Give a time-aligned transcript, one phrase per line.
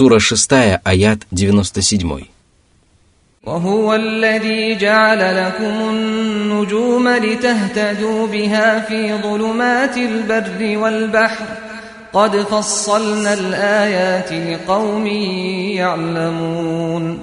[0.00, 2.26] Сура 6, аят 97.
[3.46, 11.46] وهو الذي جعل لكم النجوم لتهتدوا بها في ظلمات البر والبحر
[12.12, 15.06] قد فصلنا الآيات لقوم
[15.76, 17.18] يعلمون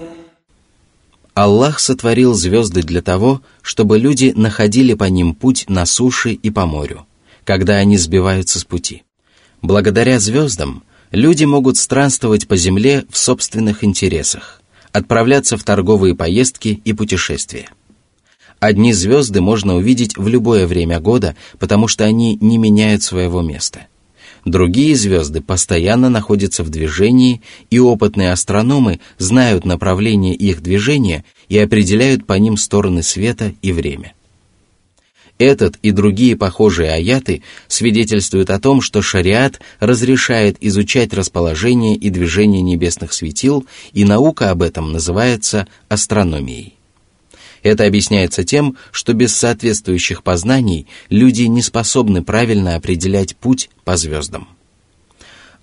[1.36, 6.68] Аллах сотворил звезды для того, чтобы люди находили по ним путь на суше и по
[6.68, 7.08] морю,
[7.44, 9.02] когда они сбиваются с пути.
[9.64, 14.63] Благодаря звездам люди могут странствовать по земле в собственных интересах,
[14.93, 17.69] отправляться в торговые поездки и путешествия.
[18.61, 23.87] Одни звезды можно увидеть в любое время года, потому что они не меняют своего места–
[24.45, 32.27] Другие звезды постоянно находятся в движении, и опытные астрономы знают направление их движения и определяют
[32.27, 34.15] по ним стороны света и время.
[35.39, 42.61] Этот и другие похожие аяты свидетельствуют о том, что шариат разрешает изучать расположение и движение
[42.61, 46.75] небесных светил, и наука об этом называется астрономией.
[47.63, 54.49] Это объясняется тем, что без соответствующих познаний люди не способны правильно определять путь по звездам.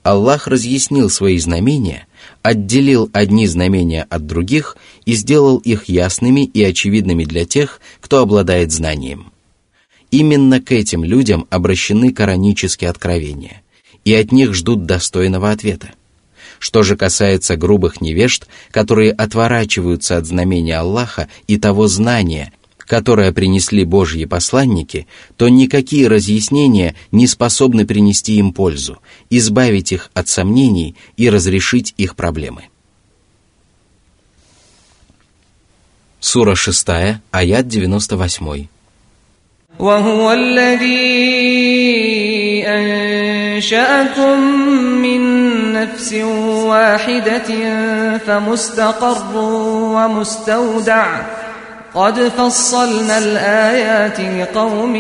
[0.03, 2.07] Аллах разъяснил свои знамения,
[2.43, 8.71] отделил одни знамения от других и сделал их ясными и очевидными для тех, кто обладает
[8.71, 9.31] знанием.
[10.17, 13.61] Именно к этим людям обращены коранические откровения,
[14.05, 15.91] и от них ждут достойного ответа–
[16.57, 23.83] что же касается грубых невежд, которые отворачиваются от знамения Аллаха и того знания, которое принесли
[23.83, 31.29] Божьи посланники, то никакие разъяснения не способны принести им пользу, избавить их от сомнений и
[31.29, 32.69] разрешить их проблемы.
[36.22, 36.88] Сура 6,
[37.31, 38.67] аят 98.
[39.78, 41.00] وهو الذي
[42.66, 44.40] أنشأكم
[45.02, 45.22] من
[45.72, 46.12] نفس
[46.68, 47.48] واحدة
[48.18, 49.36] فمستقر
[49.96, 51.20] ومستودع
[51.94, 54.97] قد فصلنا الآيات لقوم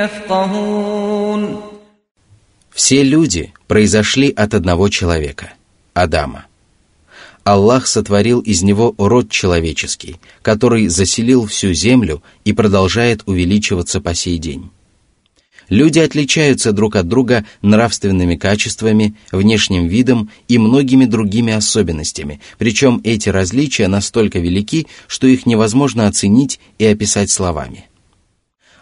[0.00, 1.60] يفقهون
[2.74, 5.54] Все люди произошли от одного человека,
[5.94, 6.44] Адама.
[7.43, 14.37] Аллах сотворил из него род человеческий, который заселил всю землю и продолжает увеличиваться по сей
[14.37, 14.69] день.
[15.69, 23.29] Люди отличаются друг от друга нравственными качествами, внешним видом и многими другими особенностями, причем эти
[23.29, 27.85] различия настолько велики, что их невозможно оценить и описать словами.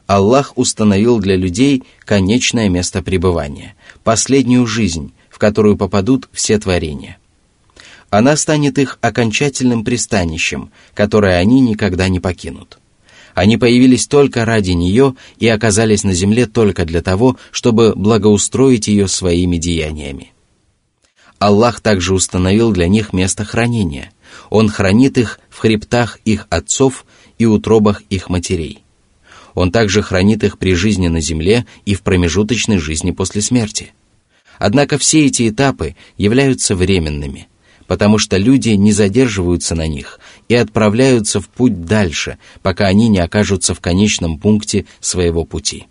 [0.08, 7.20] Аллах установил для людей конечное место пребывания, последнюю жизнь, в которую попадут все творения.
[8.10, 12.80] Она станет их окончательным пристанищем, которое они никогда не покинут.
[13.36, 19.08] Они появились только ради нее и оказались на земле только для того, чтобы благоустроить ее
[19.08, 20.34] своими деяниями.
[21.38, 24.12] Аллах также установил для них место хранения.
[24.50, 27.06] Он хранит их в хребтах их отцов
[27.38, 28.84] и утробах их матерей.
[29.54, 33.94] Он также хранит их при жизни на земле и в промежуточной жизни после смерти.
[34.58, 37.48] Однако все эти этапы являются временными–
[37.90, 43.18] потому что люди не задерживаются на них и отправляются в путь дальше, пока они не
[43.18, 45.88] окажутся в конечном пункте своего пути.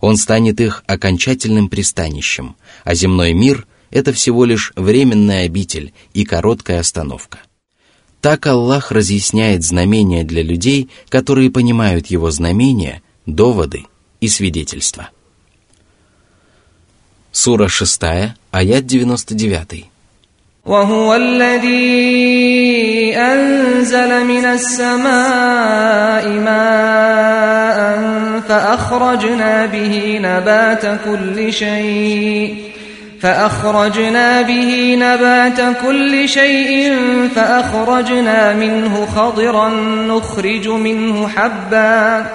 [0.00, 6.80] Он станет их окончательным пристанищем, а земной мир— это всего лишь временная обитель и короткая
[6.80, 7.38] остановка.
[8.20, 13.84] Так Аллах разъясняет знамения для людей, которые понимают его знамения, доводы
[14.20, 15.10] и свидетельства.
[17.30, 18.02] Сура 6,
[18.50, 19.91] аят 99.
[20.66, 28.02] وهو الذي أنزل من السماء ماء
[28.48, 32.54] فأخرجنا به نبات كل شيء
[33.20, 36.96] فأخرجنا به نبات كل شيء
[37.34, 39.68] فأخرجنا منه خضرا
[40.08, 42.26] نخرج منه حبًّا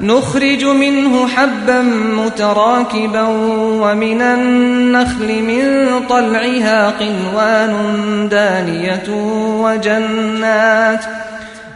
[0.00, 1.82] نخرج منه حبا
[2.24, 3.22] متراكبا
[3.82, 9.08] ومن النخل من طلعها قنوان دانية
[9.62, 11.04] وجنات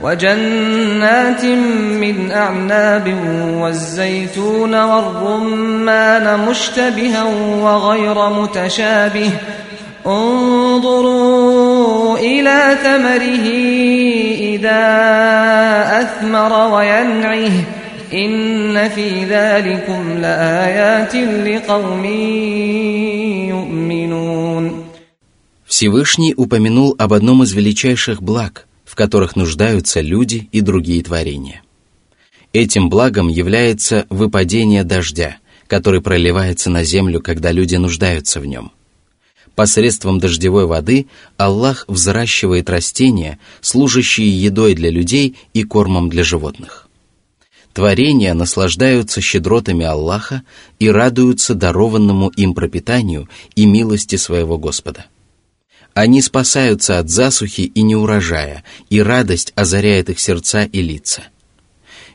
[0.03, 1.45] وجنات
[2.01, 3.15] من أعناب
[3.61, 7.25] والزيتون والرمان مشتبها
[7.63, 9.31] وغير متشابه.
[10.07, 11.39] انظروا
[12.19, 13.47] إلى ثمره
[14.41, 14.83] إذا
[16.01, 17.82] أثمر وينعه.
[18.14, 22.06] إن في ذلكم لآيات لقوم
[23.50, 24.84] يؤمنون
[25.66, 31.62] Всевышний упомянул об одном из величайших благ, в которых нуждаются люди и другие творения.
[32.54, 35.38] Этим благом является выпадение дождя,
[35.68, 38.72] который проливается на землю, когда люди нуждаются в нем.
[39.56, 46.88] Посредством дождевой воды Аллах взращивает растения, служащие едой для людей и кормом для животных.
[47.73, 50.43] Творения наслаждаются щедротами Аллаха
[50.79, 55.07] и радуются дарованному им пропитанию и милости своего Господа.
[55.95, 61.23] Они спасаются от засухи и неурожая, и радость озаряет их сердца и лица.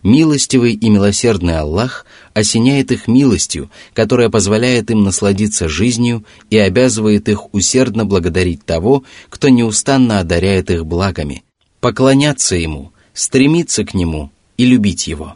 [0.03, 7.53] Милостивый и милосердный Аллах осеняет их милостью, которая позволяет им насладиться жизнью и обязывает их
[7.53, 11.43] усердно благодарить того, кто неустанно одаряет их благами,
[11.79, 15.35] поклоняться Ему, стремиться к Нему и любить Его.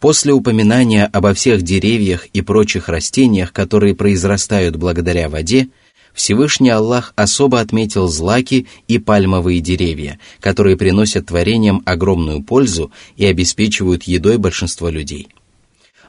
[0.00, 5.68] После упоминания обо всех деревьях и прочих растениях, которые произрастают благодаря воде,
[6.12, 14.04] Всевышний Аллах особо отметил злаки и пальмовые деревья, которые приносят творениям огромную пользу и обеспечивают
[14.04, 15.28] едой большинство людей.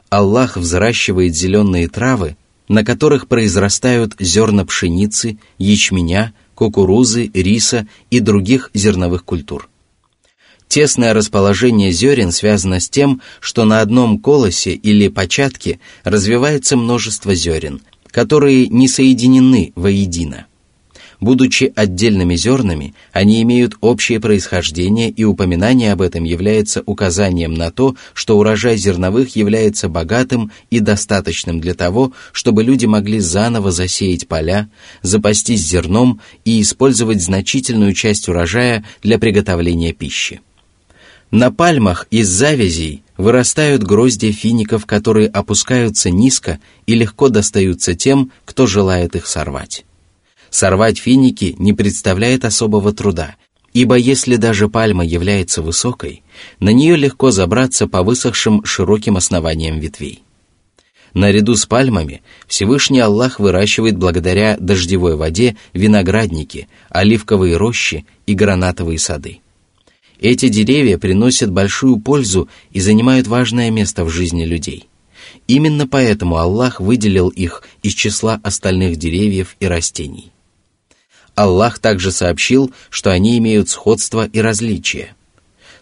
[0.08, 2.36] Аллах взращивает зеленые травы,
[2.68, 9.68] на которых произрастают зерна пшеницы, ячменя, кукурузы, риса и других зерновых культур.
[10.68, 17.80] Тесное расположение зерен связано с тем, что на одном колосе или початке развивается множество зерен,
[18.10, 20.44] которые не соединены воедино.
[21.20, 27.96] Будучи отдельными зернами, они имеют общее происхождение, и упоминание об этом является указанием на то,
[28.12, 34.68] что урожай зерновых является богатым и достаточным для того, чтобы люди могли заново засеять поля,
[35.02, 40.40] запастись зерном и использовать значительную часть урожая для приготовления пищи.
[41.30, 48.66] На пальмах из завязей вырастают гроздья фиников, которые опускаются низко и легко достаются тем, кто
[48.66, 49.84] желает их сорвать.
[50.48, 53.36] Сорвать финики не представляет особого труда,
[53.74, 56.22] ибо если даже пальма является высокой,
[56.60, 60.22] на нее легко забраться по высохшим широким основаниям ветвей.
[61.12, 69.40] Наряду с пальмами Всевышний Аллах выращивает благодаря дождевой воде виноградники, оливковые рощи и гранатовые сады.
[70.20, 74.88] Эти деревья приносят большую пользу и занимают важное место в жизни людей.
[75.46, 80.32] Именно поэтому Аллах выделил их из числа остальных деревьев и растений.
[81.34, 85.14] Аллах также сообщил, что они имеют сходство и различия.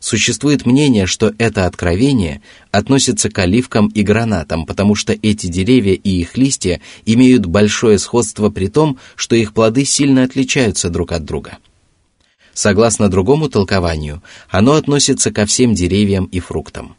[0.01, 6.11] Существует мнение, что это откровение относится к оливкам и гранатам, потому что эти деревья и
[6.11, 11.57] их листья имеют большое сходство при том, что их плоды сильно отличаются друг от друга.
[12.57, 16.97] Согласно другому толкованию, оно относится ко всем деревьям и фруктам.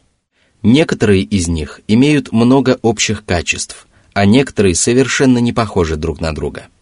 [0.62, 6.68] Некоторые из них имеют много общих качеств, а некоторые совершенно не похожи друг на друга–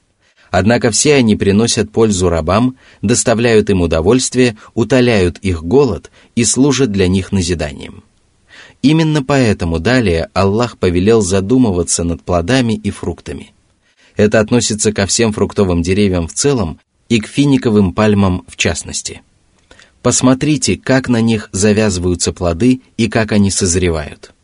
[0.50, 7.08] Однако все они приносят пользу рабам, доставляют им удовольствие, утоляют их голод и служат для
[7.08, 8.05] них назиданием.
[8.81, 13.52] Именно поэтому далее Аллах повелел задумываться над плодами и фруктами.
[14.17, 19.23] Это относится ко всем фруктовым деревьям в целом и к финиковым пальмам в частности.
[20.03, 24.32] Посмотрите, как на них завязываются плоды и как они созревают–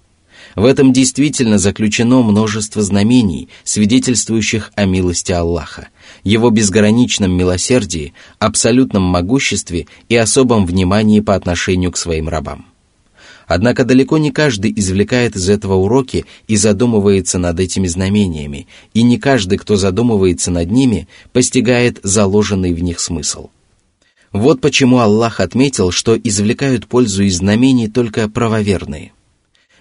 [0.55, 5.89] в этом действительно заключено множество знамений, свидетельствующих о милости Аллаха,
[6.25, 12.67] его безграничном милосердии, абсолютном могуществе и особом внимании по отношению к своим рабам.
[13.55, 19.19] Однако далеко не каждый извлекает из этого уроки и задумывается над этими знамениями, и не
[19.19, 23.51] каждый, кто задумывается над ними, постигает заложенный в них смысл.
[24.33, 29.13] Вот почему Аллах отметил, что извлекают пользу из знамений только правоверные–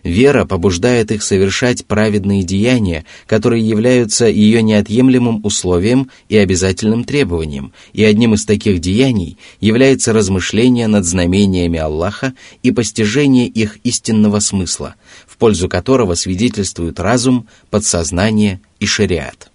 [0.04, 8.04] Вера побуждает их совершать праведные деяния, которые являются ее неотъемлемым условием и обязательным требованием, и
[8.04, 14.96] одним из таких деяний является размышление над знамениями Аллаха и постижение их истинного смысла,
[15.28, 19.52] в пользу которого свидетельствуют разум, подсознание и шариат.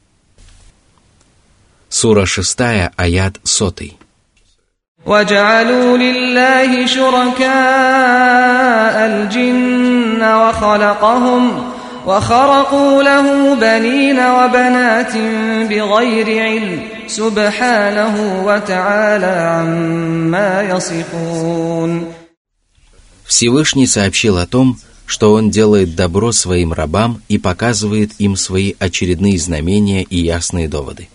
[1.88, 2.58] Сура 6,
[2.96, 4.05] аят 100.
[5.05, 7.45] وجعلوا لله شركاء
[9.05, 11.71] الجن وخلقهم
[12.07, 15.17] وخرقوا له بنين وبنات
[15.69, 22.13] بغير علم سبحانه وتعالى عما يصفون
[23.25, 29.39] Всевышний сообщил о том, что Он делает добро своим рабам и показывает им свои очередные
[29.39, 31.14] знамения и ясные доводы –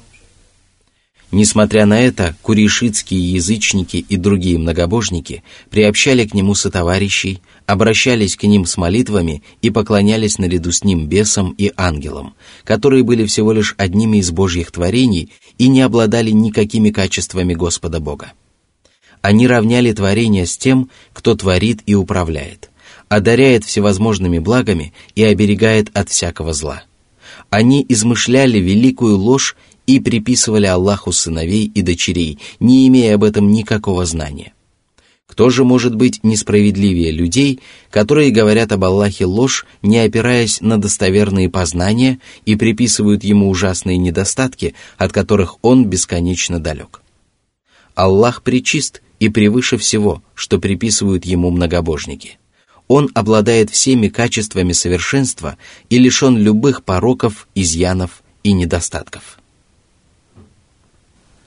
[1.32, 8.66] Несмотря на это, курейшитские язычники и другие многобожники приобщали к нему сотоварищей, обращались к ним
[8.66, 12.34] с молитвами и поклонялись наряду с ним бесам и ангелам,
[12.66, 18.34] которые были всего лишь одними из божьих творений и не обладали никакими качествами Господа Бога.
[19.22, 22.70] Они равняли творение с тем, кто творит и управляет,
[23.08, 26.84] одаряет всевозможными благами и оберегает от всякого зла.
[27.50, 29.56] Они измышляли великую ложь
[29.92, 34.54] и приписывали Аллаху сыновей и дочерей, не имея об этом никакого знания.
[35.28, 41.50] Кто же может быть несправедливее людей, которые говорят об Аллахе ложь, не опираясь на достоверные
[41.50, 47.02] познания и приписывают ему ужасные недостатки, от которых он бесконечно далек?
[47.94, 52.40] Аллах причист и превыше всего, что приписывают ему многобожники.
[52.88, 55.58] Он обладает всеми качествами совершенства
[55.90, 59.41] и лишен любых пороков, изъянов и недостатков.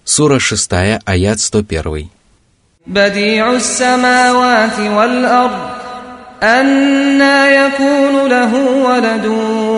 [0.04, 2.10] Сура 6, аят 101.
[2.88, 5.70] بديع السماوات والأرض
[6.44, 8.54] أنا يكون له
[8.86, 9.26] ولد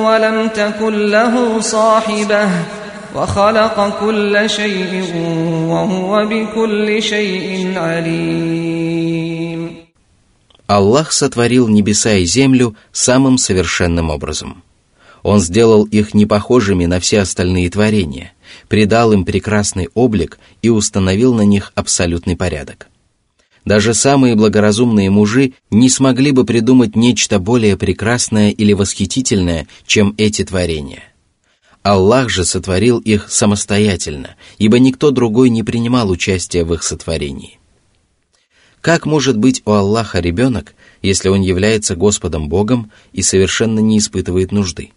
[0.07, 2.49] ولم تكن له صاحبة
[3.15, 5.03] وخلق كل شيء
[5.67, 9.21] وهو بكل شيء عليم
[10.67, 14.63] Аллах сотворил небеса и землю самым совершенным образом.
[15.21, 18.31] Он сделал их непохожими на все остальные творения,
[18.68, 22.88] придал им прекрасный облик и установил на них абсолютный порядок.
[23.64, 30.44] Даже самые благоразумные мужи не смогли бы придумать нечто более прекрасное или восхитительное, чем эти
[30.44, 31.02] творения.
[31.82, 37.58] Аллах же сотворил их самостоятельно, ибо никто другой не принимал участия в их сотворении.
[38.80, 44.52] Как может быть у Аллаха ребенок, если он является Господом Богом и совершенно не испытывает
[44.52, 44.90] нужды?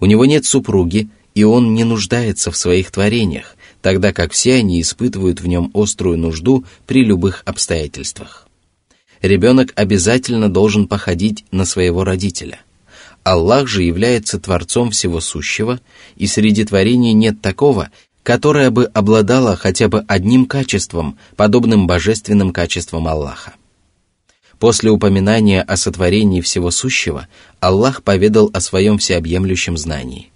[0.00, 4.80] У него нет супруги, и он не нуждается в своих творениях, тогда как все они
[4.80, 8.48] испытывают в нем острую нужду при любых обстоятельствах.
[9.20, 12.60] Ребенок обязательно должен походить на своего родителя.
[13.22, 15.80] Аллах же является Творцом всего сущего,
[16.16, 17.90] и среди творений нет такого,
[18.24, 23.54] которое бы обладало хотя бы одним качеством, подобным божественным качествам Аллаха.
[24.58, 27.28] После упоминания о сотворении всего сущего,
[27.60, 30.30] Аллах поведал о своем всеобъемлющем знании.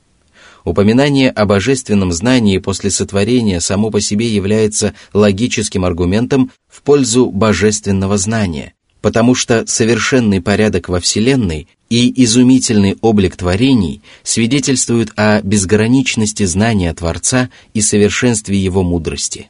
[0.66, 8.18] Упоминание о божественном знании после сотворения само по себе является логическим аргументом в пользу божественного
[8.18, 16.92] знания, потому что совершенный порядок во Вселенной и изумительный облик творений свидетельствуют о безграничности знания
[16.92, 19.48] Творца и совершенстве его мудрости.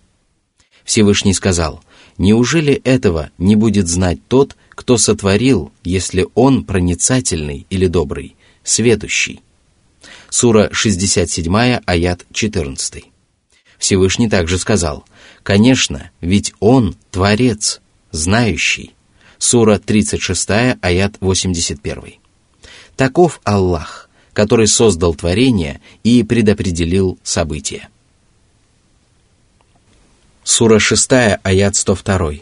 [0.85, 1.83] Всевышний сказал,
[2.19, 9.41] «Неужели этого не будет знать тот, кто сотворил, если он проницательный или добрый, сведущий?»
[10.36, 13.04] Сура 67, аят 14.
[13.78, 15.06] Всевышний также сказал,
[15.44, 17.82] «Конечно, ведь Он – Творец,
[18.12, 18.94] знающий».
[19.38, 22.16] Сура 36, аят 81.
[22.96, 27.90] Таков Аллах, который создал творение и предопределил события.
[30.44, 32.42] Сура 6, аят 102.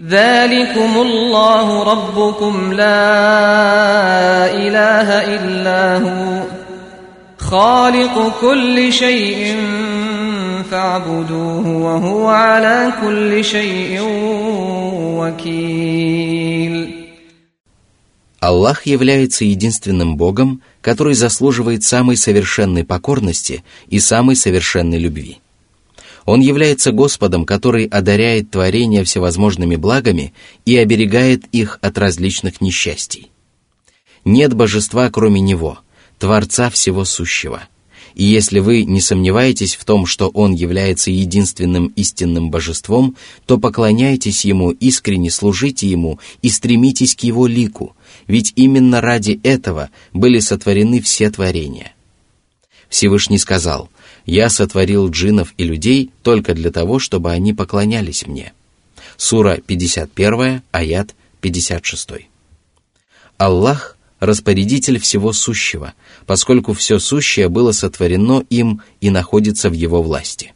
[0.00, 6.42] ذلكم الله ربكم لا إله إلا هو
[7.52, 9.56] خالق كل شيء
[10.70, 14.00] فاعبدوه وهو على كل شيء
[15.18, 16.98] وكيل
[18.40, 25.38] Аллах является единственным Богом, который заслуживает самой совершенной покорности и самой совершенной любви.
[26.24, 33.32] Он является Господом, который одаряет творения всевозможными благами и оберегает их от различных несчастий.
[34.24, 35.81] Нет божества, кроме Него ––
[36.23, 37.63] Творца всего сущего.
[38.15, 44.45] И если вы не сомневаетесь в том, что Он является единственным истинным божеством, то поклоняйтесь
[44.45, 51.01] Ему, искренне служите Ему и стремитесь к Его лику, ведь именно ради этого были сотворены
[51.01, 51.91] все творения.
[52.87, 53.89] Всевышний сказал,
[54.25, 58.53] «Я сотворил джинов и людей только для того, чтобы они поклонялись мне».
[59.17, 62.11] Сура 51, аят 56.
[63.37, 65.93] Аллах распорядитель всего сущего,
[66.25, 70.53] поскольку все сущее было сотворено им и находится в его власти.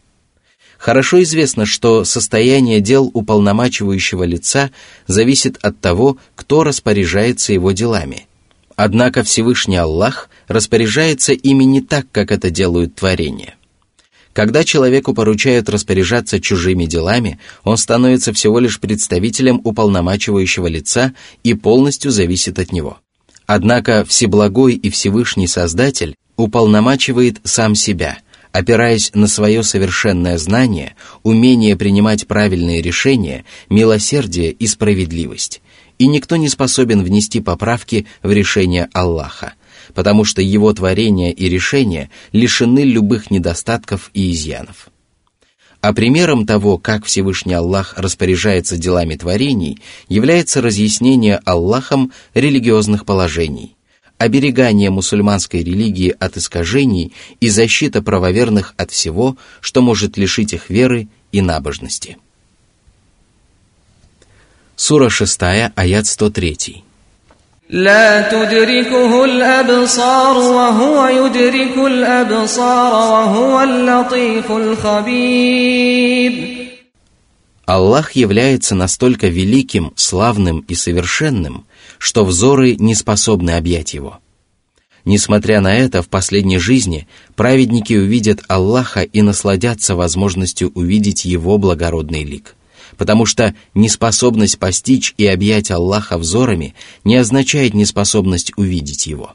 [0.78, 4.72] Хорошо известно, что состояние дел уполномачивающего лица
[5.08, 8.28] зависит от того, кто распоряжается его делами.
[8.76, 13.56] Однако Всевышний Аллах распоряжается ими не так, как это делают творения.
[14.34, 22.12] Когда человеку поручают распоряжаться чужими делами, он становится всего лишь представителем уполномачивающего лица и полностью
[22.12, 23.00] зависит от него.
[23.48, 28.18] Однако Всеблагой и Всевышний Создатель уполномачивает сам себя,
[28.52, 35.62] опираясь на свое совершенное знание, умение принимать правильные решения, милосердие и справедливость.
[35.98, 39.54] И никто не способен внести поправки в решение Аллаха,
[39.96, 44.90] потому что его творения и решения лишены любых недостатков и изъянов.
[45.88, 49.80] А примером того, как Всевышний Аллах распоряжается делами творений,
[50.10, 53.78] является разъяснение Аллахом религиозных положений,
[54.18, 61.08] оберегание мусульманской религии от искажений и защита правоверных от всего, что может лишить их веры
[61.32, 62.18] и набожности.
[64.76, 65.40] Сура 6,
[65.74, 66.84] аят 103.
[67.73, 76.33] لا تدركه الأبصار وهو يدرك الأبصار وهو اللطيف الخبير
[77.65, 81.65] Аллах является настолько великим, славным и совершенным,
[81.97, 84.19] что взоры не способны объять его.
[85.07, 92.25] Несмотря на это, в последней жизни праведники увидят Аллаха и насладятся возможностью увидеть Его благородный
[92.25, 92.56] лик
[92.98, 99.34] потому что неспособность постичь и объять Аллаха взорами не означает неспособность увидеть Его.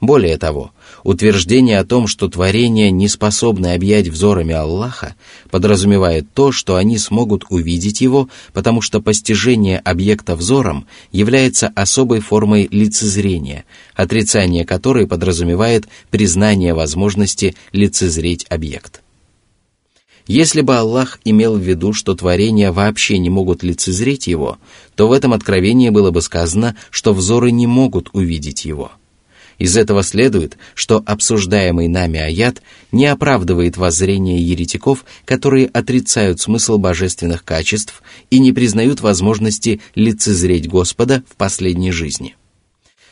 [0.00, 0.72] Более того,
[1.04, 5.14] утверждение о том, что творения не способны объять взорами Аллаха,
[5.50, 12.68] подразумевает то, что они смогут увидеть Его, потому что постижение объекта взором является особой формой
[12.70, 13.64] лицезрения,
[13.94, 19.02] отрицание которой подразумевает признание возможности лицезреть объект.
[20.26, 24.58] Если бы Аллах имел в виду, что творения вообще не могут лицезреть Его,
[24.96, 28.90] то в этом откровении было бы сказано, что взоры не могут увидеть Его.
[29.58, 32.60] Из этого следует, что обсуждаемый нами аят
[32.92, 41.22] не оправдывает воззрение еретиков, которые отрицают смысл божественных качеств и не признают возможности лицезреть Господа
[41.30, 42.36] в последней жизни.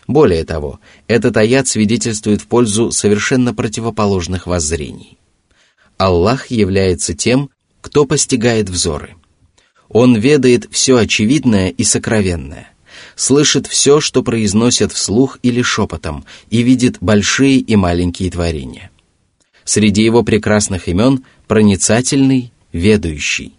[0.07, 5.17] Более того, этот аят свидетельствует в пользу совершенно противоположных воззрений–
[5.97, 9.15] Аллах является тем, кто постигает взоры.
[9.89, 12.71] Он ведает все очевидное и сокровенное,
[13.15, 18.91] слышит все, что произносят вслух или шепотом, и видит большие и маленькие творения.
[19.65, 23.55] Среди его прекрасных имен проницательный, ведущий.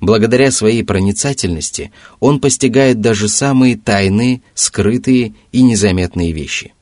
[0.00, 6.74] Благодаря своей проницательности он постигает даже самые тайные, скрытые и незаметные вещи.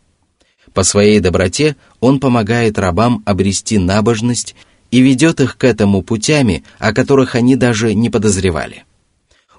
[0.74, 4.54] По своей доброте он помогает рабам обрести набожность
[4.90, 8.84] и ведет их к этому путями, о которых они даже не подозревали.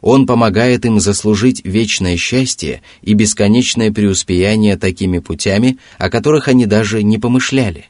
[0.01, 7.03] Он помогает им заслужить вечное счастье и бесконечное преуспеяние такими путями, о которых они даже
[7.03, 7.87] не помышляли.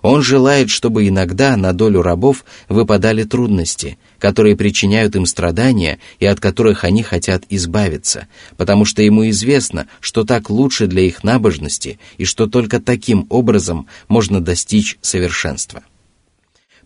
[0.00, 6.40] Он желает, чтобы иногда на долю рабов выпадали трудности, которые причиняют им страдания и от
[6.40, 12.26] которых они хотят избавиться, потому что ему известно, что так лучше для их набожности и
[12.26, 15.82] что только таким образом можно достичь совершенства.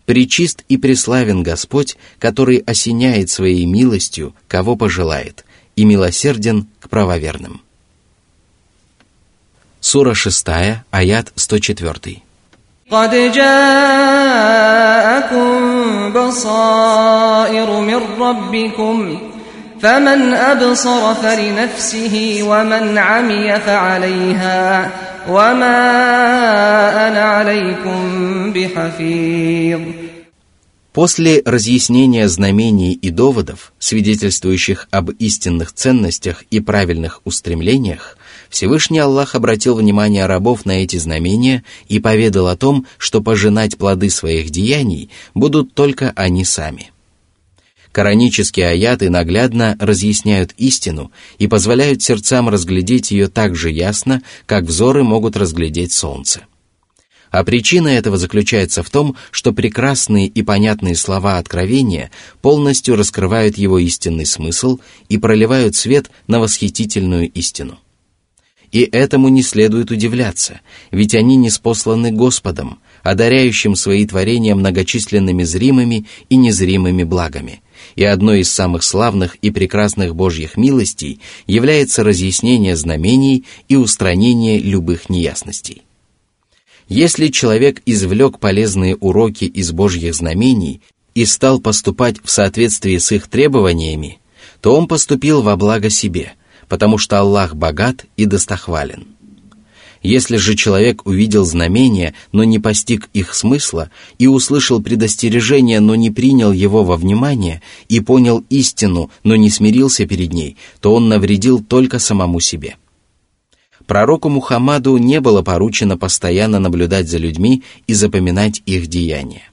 [0.08, 5.44] Пречист и преславен Господь, который осеняет своей милостью, кого пожелает,
[5.76, 7.62] и милосерден к правоверным.
[9.80, 10.46] Сура 6,
[10.90, 12.22] аят 104.
[12.90, 13.52] قد جاءكم
[16.12, 19.18] بصائر من ربكم
[19.82, 24.90] فمن أبصر فلنفسه ومن عمي فعليها
[25.28, 25.78] وما
[27.08, 29.80] أنا عليكم بحفيظ
[30.94, 38.16] После разъяснения знамений и доводов, свидетельствующих об истинных ценностях и правильных устремлениях,
[38.48, 44.08] Всевышний Аллах обратил внимание рабов на эти знамения и поведал о том, что пожинать плоды
[44.08, 46.94] своих деяний будут только они сами –
[47.91, 55.03] Коранические аяты наглядно разъясняют истину и позволяют сердцам разглядеть ее так же ясно, как взоры
[55.03, 56.41] могут разглядеть солнце.
[57.31, 62.09] А причина этого заключается в том, что прекрасные и понятные слова откровения
[62.41, 67.79] полностью раскрывают его истинный смысл и проливают свет на восхитительную истину.
[68.71, 76.05] И этому не следует удивляться, ведь они не спосланы Господом, одаряющим свои творения многочисленными зримыми
[76.29, 77.63] и незримыми благами–
[77.95, 85.09] и одной из самых славных и прекрасных Божьих милостей является разъяснение знамений и устранение любых
[85.09, 85.83] неясностей.
[86.87, 90.81] Если человек извлек полезные уроки из Божьих знамений
[91.13, 94.19] и стал поступать в соответствии с их требованиями,
[94.61, 96.33] то он поступил во благо себе,
[96.67, 99.07] потому что Аллах богат и достохвален.
[100.01, 106.09] Если же человек увидел знамения, но не постиг их смысла, и услышал предостережение, но не
[106.09, 111.61] принял его во внимание, и понял истину, но не смирился перед ней, то он навредил
[111.61, 112.77] только самому себе.
[113.87, 119.49] Пророку Мухаммаду не было поручено постоянно наблюдать за людьми и запоминать их деяния.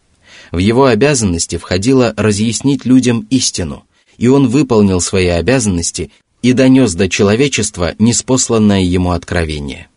[0.52, 3.84] В его обязанности входило разъяснить людям истину,
[4.16, 9.88] и он выполнил свои обязанности и донес до человечества неспосланное ему откровение–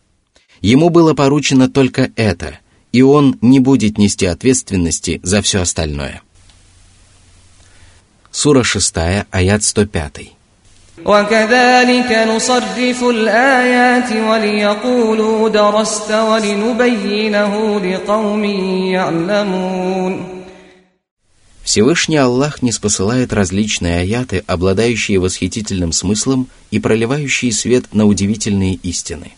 [0.61, 2.59] Ему было поручено только это,
[2.91, 6.21] и он не будет нести ответственности за все остальное.
[8.31, 8.95] Сура 6,
[9.31, 10.35] аят 105.
[11.05, 18.43] وكذلك نصرف الآيات وليقولوا درست ولنبينه لقوم
[18.93, 20.35] يعلمون
[21.65, 29.33] Всевышний Аллах не спосылает различные аяты, обладающие восхитительным смыслом и проливающие свет на удивительные истины.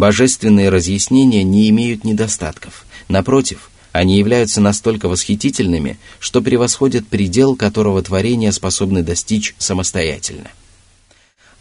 [0.00, 2.86] Божественные разъяснения не имеют недостатков.
[3.08, 10.52] Напротив, они являются настолько восхитительными, что превосходят предел, которого творения способны достичь самостоятельно.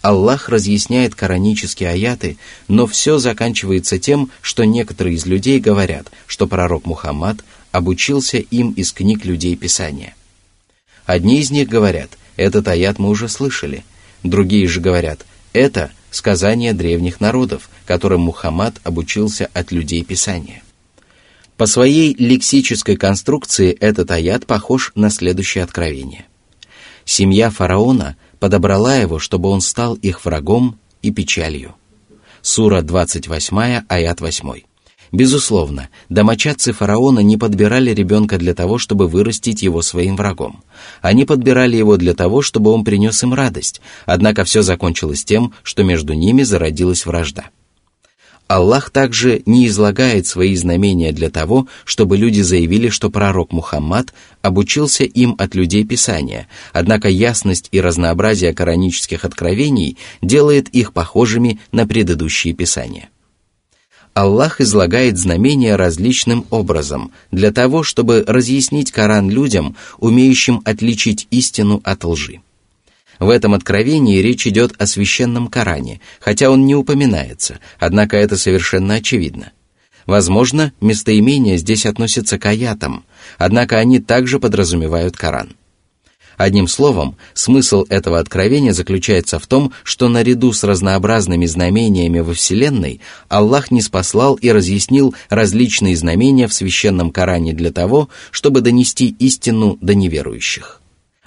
[0.01, 2.37] Аллах разъясняет коранические аяты,
[2.69, 8.93] но все заканчивается тем, что некоторые из людей говорят, что пророк Мухаммад обучился им из
[8.93, 10.15] книг людей Писания.
[11.05, 13.83] Одни из них говорят, этот аят мы уже слышали,
[14.23, 20.63] другие же говорят, это сказание древних народов, которым Мухаммад обучился от людей Писания.
[21.57, 26.25] По своей лексической конструкции этот аят похож на следующее откровение.
[27.03, 31.75] Семья фараона подобрала его, чтобы он стал их врагом и печалью.
[32.41, 34.68] Сура 28, аят 8.
[35.11, 40.63] Безусловно, домочадцы фараона не подбирали ребенка для того, чтобы вырастить его своим врагом.
[41.01, 45.83] Они подбирали его для того, чтобы он принес им радость, однако все закончилось тем, что
[45.83, 47.45] между ними зародилась вражда.
[48.47, 55.03] Аллах также не излагает свои знамения для того, чтобы люди заявили, что пророк Мухаммад обучился
[55.03, 62.55] им от людей Писания, однако ясность и разнообразие коранических откровений делает их похожими на предыдущие
[62.55, 63.09] Писания.
[64.19, 72.03] Аллах излагает знамения различным образом, для того, чтобы разъяснить Коран людям, умеющим отличить истину от
[72.03, 72.41] лжи.
[73.17, 78.95] В этом откровении речь идет о священном Коране, хотя он не упоминается, однако это совершенно
[78.95, 79.53] очевидно.
[80.05, 83.05] Возможно, местоимения здесь относятся к аятам,
[83.37, 85.55] однако они также подразумевают Коран.
[86.39, 93.01] Одним словом, смысл этого откровения заключается в том, что наряду с разнообразными знамениями во Вселенной
[93.27, 99.77] Аллах не спаслал и разъяснил различные знамения в священном Коране для того, чтобы донести истину
[99.81, 100.81] до неверующих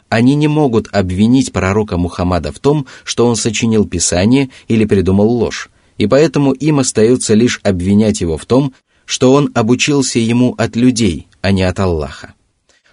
[0.08, 5.70] они не могут обвинить пророка Мухаммада в том, что он сочинил Писание или придумал ложь,
[5.96, 8.74] и поэтому им остается лишь обвинять его в том,
[9.06, 12.34] что он обучился ему от людей, а не от Аллаха.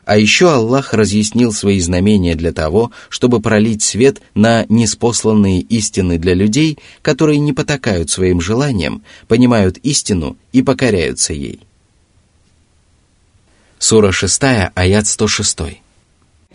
[0.08, 6.34] А еще Аллах разъяснил свои знамения для того, чтобы пролить свет на неспосланные истины для
[6.34, 11.60] людей, которые не потакают своим желаниям, понимают истину и покоряются ей.
[13.78, 14.42] Сура 6,
[14.74, 15.84] аят 106.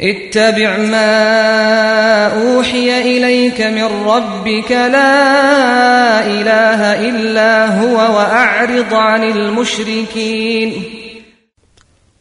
[0.02, 10.84] اتبع ما أوحي إليك من ربك لا إله إلا هو وأعرض عن المشركين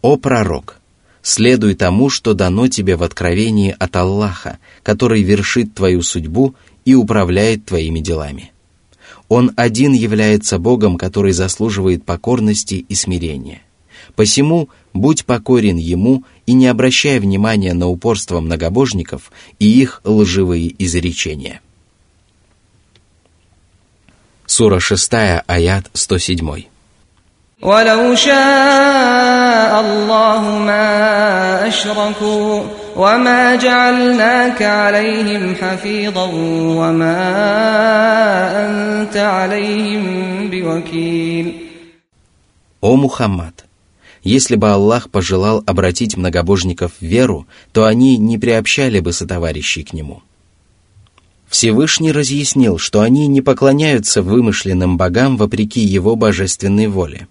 [0.02, 0.76] О пророк,
[1.23, 6.53] Следуй тому, что дано тебе в откровении от Аллаха, который вершит твою судьбу
[6.85, 8.51] и управляет твоими делами.
[9.29, 13.61] Он один является Богом, который заслуживает покорности и смирения.
[14.15, 21.61] Посему будь покорен Ему и не обращай внимания на упорство многобожников и их лживые изречения.
[24.45, 25.13] Сура 6,
[25.47, 26.72] аят 107.
[27.62, 32.62] ولو شاء الله ما أشركوا
[32.96, 36.30] وما جعلناك عليهم حفيظا
[36.78, 37.18] وما
[38.66, 41.54] أنت عليهم بوكيل
[42.80, 43.64] О Мухаммад,
[44.22, 49.92] если бы Аллах пожелал обратить многобожников в веру, то они не приобщали бы сотоварищей к
[49.92, 50.22] нему.
[51.48, 57.26] Всевышний разъяснил, что они не поклоняются вымышленным богам вопреки его божественной воле.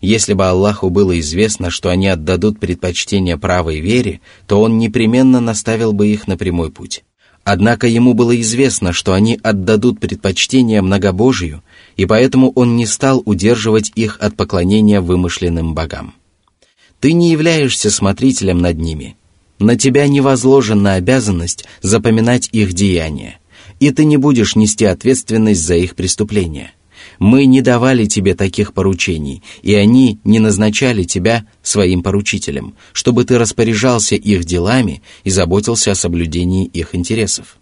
[0.00, 5.92] если бы Аллаху было известно, что они отдадут предпочтение правой вере, то он непременно наставил
[5.92, 7.04] бы их на прямой путь.
[7.42, 11.62] Однако ему было известно, что они отдадут предпочтение многобожию,
[11.96, 16.14] и поэтому он не стал удерживать их от поклонения вымышленным богам.
[17.00, 19.16] Ты не являешься смотрителем над ними.
[19.58, 23.38] На тебя не возложена обязанность запоминать их деяния,
[23.80, 26.72] и ты не будешь нести ответственность за их преступления.
[27.18, 33.38] Мы не давали тебе таких поручений, и они не назначали тебя своим поручителем, чтобы ты
[33.38, 37.58] распоряжался их делами и заботился о соблюдении их интересов.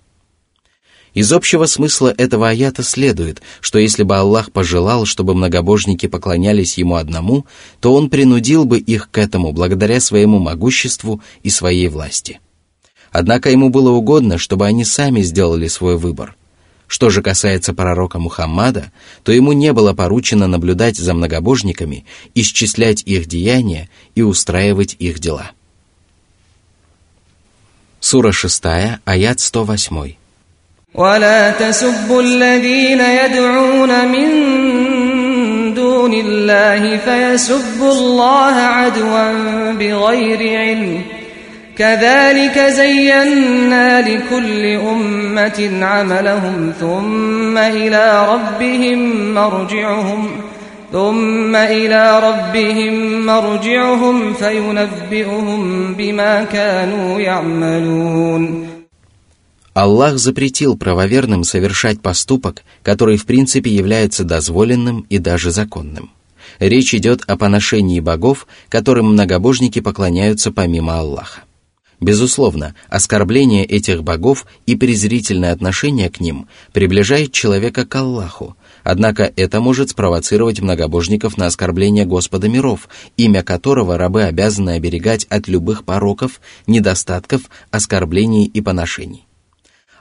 [1.15, 6.97] Из общего смысла этого аята следует, что если бы Аллах пожелал, чтобы многобожники поклонялись Ему
[6.97, 7.47] одному,
[7.81, 12.41] то Он принудил бы их к этому благодаря своему могуществу и своей власти.
[13.13, 16.37] Однако Ему было угодно, чтобы они сами сделали свой выбор.
[16.88, 18.92] Что же касается пророка Мухаммада,
[19.24, 22.06] то ему не было поручено наблюдать за многобожниками,
[22.36, 25.52] исчислять их деяния и устраивать их дела.
[28.02, 28.64] Сура 6,
[29.06, 30.16] аят 108.
[30.94, 34.30] ولا تسبوا الذين يدعون من
[35.74, 41.15] دون الله فيسبوا الله عدوا بغير علم
[41.78, 50.30] كذلك زينا لكل أمة عملهم ثم إلى ربهم مرجعهم
[50.92, 58.68] ثم إلى ربهم مرجعهم فينبئهم بما كانوا يعملون
[59.74, 66.12] Аллах запретил правоверным совершать поступок, который в принципе является дозволенным и даже законным.
[66.60, 71.44] Речь идет о поношении богов, которым многобожники поклоняются помимо Аллаха.
[72.01, 78.55] Безусловно, оскорбление этих богов и презрительное отношение к ним приближает человека к Аллаху,
[78.85, 85.49] однако это может спровоцировать многобожников на оскорбление Господа миров, имя которого рабы обязаны оберегать от
[85.49, 89.26] любых пороков, недостатков, оскорблений и поношений.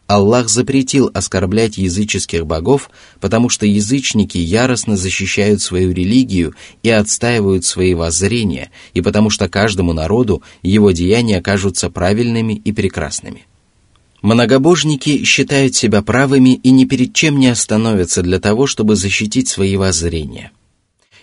[0.07, 7.95] Аллах запретил оскорблять языческих богов, потому что язычники яростно защищают свою религию и отстаивают свои
[7.95, 13.47] воззрения, и потому что каждому народу его деяния кажутся правильными и прекрасными.
[14.21, 19.75] Многобожники считают себя правыми и ни перед чем не остановятся для того, чтобы защитить свои
[19.75, 20.51] воззрения–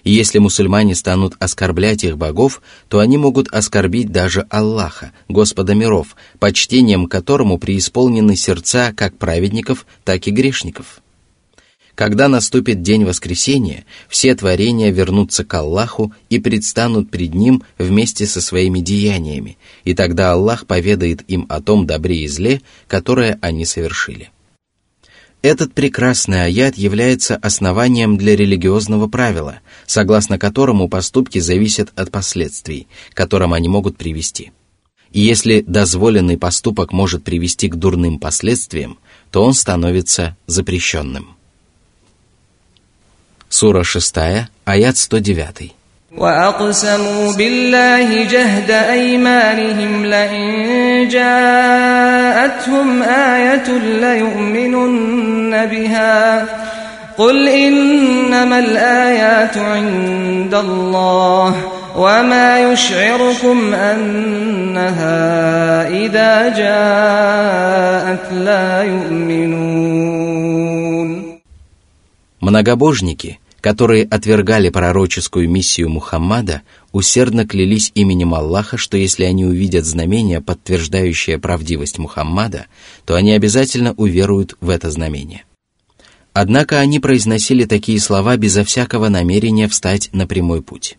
[0.05, 6.17] и если мусульмане станут оскорблять их богов, то они могут оскорбить даже Аллаха, Господа миров,
[6.39, 11.03] почтением которому преисполнены сердца как праведников, так и грешников.
[11.95, 18.41] Когда наступит день воскресения, все творения вернутся к Аллаху и предстанут пред Ним вместе со
[18.41, 24.32] своими деяниями, и тогда Аллах поведает им о том добре и зле, которое они совершили.
[25.43, 33.17] Этот прекрасный аят является основанием для религиозного правила, согласно которому поступки зависят от последствий, к
[33.17, 34.53] которым они могут привести.
[35.11, 38.99] И если дозволенный поступок может привести к дурным последствиям,
[39.33, 41.37] то он становится запрещенным.
[43.49, 44.15] Сура 6,
[44.65, 45.75] аят 109.
[46.18, 56.46] وأقسموا بالله جهد أيمانهم لئن جاءتهم آية ليؤمنن بها
[57.18, 61.56] قل إنما الآيات عند الله
[61.98, 65.18] وما يشعركم أنها
[65.90, 69.98] إذا جاءت لا يؤمنون
[72.42, 80.41] Многобожники – которые отвергали пророческую миссию Мухаммада, усердно клялись именем Аллаха, что если они увидят знамение,
[80.41, 82.67] подтверждающее правдивость Мухаммада,
[83.07, 85.45] то они обязательно уверуют в это знамение.
[86.33, 90.99] Однако они произносили такие слова безо всякого намерения встать на прямой путь.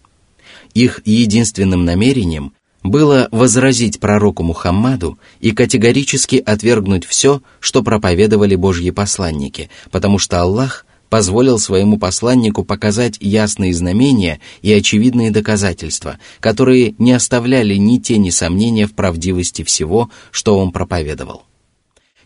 [0.74, 9.70] Их единственным намерением было возразить пророку Мухаммаду и категорически отвергнуть все, что проповедовали Божьи посланники,
[9.92, 17.76] потому что Аллах– позволил своему посланнику показать ясные знамения и очевидные доказательства, которые не оставляли
[17.76, 21.44] ни тени сомнения в правдивости всего, что он проповедовал.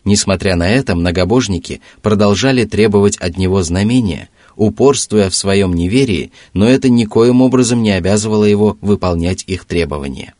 [0.04, 6.88] Несмотря на это, многобожники продолжали требовать от него знамения, упорствуя в своем неверии, но это
[6.88, 10.32] никоим образом не обязывало его выполнять их требования.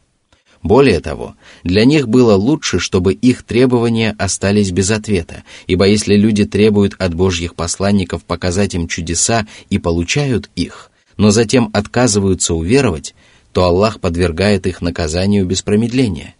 [0.68, 6.44] Более того, для них было лучше, чтобы их требования остались без ответа, ибо если люди
[6.44, 13.14] требуют от божьих посланников показать им чудеса и получают их, но затем отказываются уверовать,
[13.54, 16.34] то Аллах подвергает их наказанию без промедления.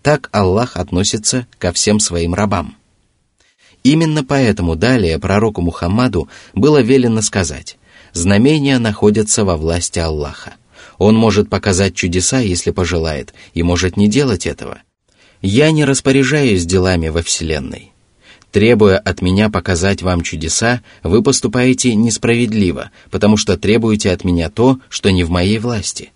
[0.00, 2.76] Так Аллах относится ко всем своим рабам.
[3.82, 7.78] Именно поэтому далее пророку Мухаммаду было велено сказать
[8.12, 10.52] «Знамения находятся во власти Аллаха».
[11.02, 14.82] Он может показать чудеса, если пожелает, и может не делать этого.
[15.40, 17.90] Я не распоряжаюсь делами во Вселенной.
[18.52, 24.78] Требуя от меня показать вам чудеса, вы поступаете несправедливо, потому что требуете от меня то,
[24.88, 26.12] что не в моей власти.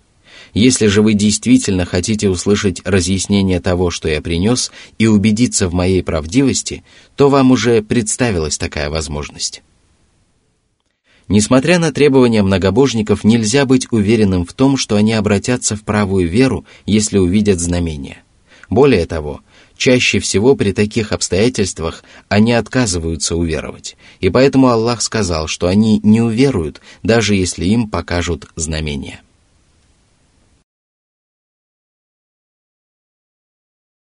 [0.55, 6.05] Если же вы действительно хотите услышать разъяснение того, что я принес, и убедиться в моей
[6.05, 6.85] правдивости,
[7.17, 9.65] то вам уже представилась такая возможность.
[11.29, 16.65] Несмотря на требования многобожников, нельзя быть уверенным в том, что они обратятся в правую веру,
[16.85, 18.23] если увидят знамения.
[18.71, 19.41] Более того,
[19.77, 26.21] чаще всего при таких обстоятельствах они отказываются уверовать, и поэтому Аллах сказал, что они не
[26.21, 29.21] уверуют, даже если им покажут знамения.